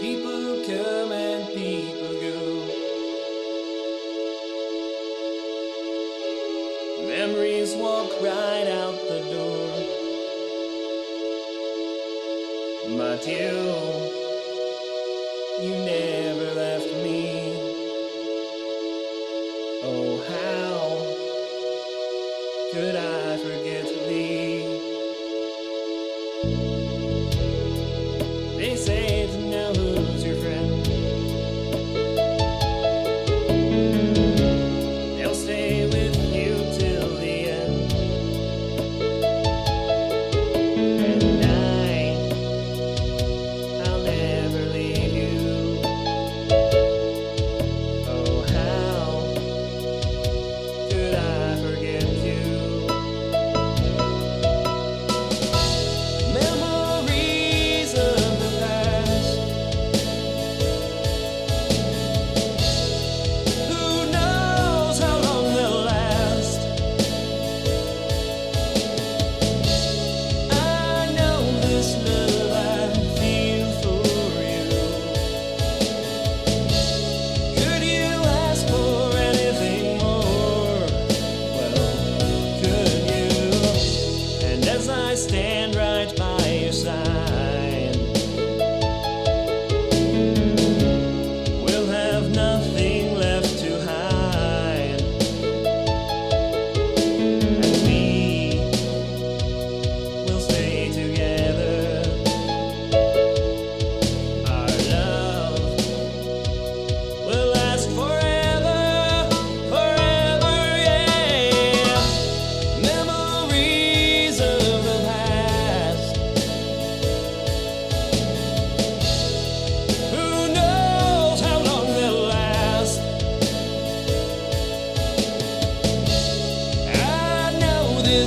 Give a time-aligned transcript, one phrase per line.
[0.00, 2.38] People come and people go.
[7.08, 9.72] Memories walk right out the door.
[12.96, 13.50] But you,
[15.62, 16.27] you never.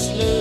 [0.00, 0.39] this love.